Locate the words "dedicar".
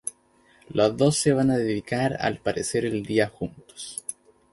1.59-2.17